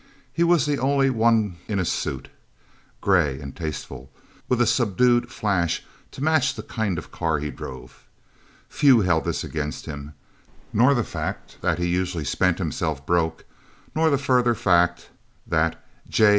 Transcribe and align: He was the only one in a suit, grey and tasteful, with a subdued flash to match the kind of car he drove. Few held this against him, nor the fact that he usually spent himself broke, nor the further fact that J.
He 0.33 0.43
was 0.43 0.65
the 0.65 0.79
only 0.79 1.11
one 1.11 1.57
in 1.67 1.77
a 1.77 1.85
suit, 1.85 2.27
grey 3.01 3.39
and 3.39 3.55
tasteful, 3.55 4.11
with 4.49 4.59
a 4.59 4.65
subdued 4.65 5.31
flash 5.31 5.83
to 6.09 6.23
match 6.23 6.55
the 6.55 6.63
kind 6.63 6.97
of 6.97 7.11
car 7.11 7.37
he 7.37 7.51
drove. 7.51 8.07
Few 8.67 9.01
held 9.01 9.25
this 9.25 9.43
against 9.43 9.85
him, 9.85 10.15
nor 10.73 10.95
the 10.95 11.03
fact 11.03 11.61
that 11.61 11.77
he 11.77 11.85
usually 11.85 12.25
spent 12.25 12.57
himself 12.57 13.05
broke, 13.05 13.45
nor 13.93 14.09
the 14.09 14.17
further 14.17 14.55
fact 14.55 15.09
that 15.45 15.79
J. 16.09 16.29